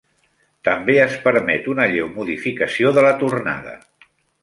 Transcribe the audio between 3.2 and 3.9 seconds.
tornada.